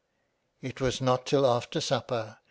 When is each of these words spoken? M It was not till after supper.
M 0.63 0.69
It 0.71 0.81
was 0.81 0.99
not 0.99 1.27
till 1.27 1.45
after 1.45 1.79
supper. 1.79 2.37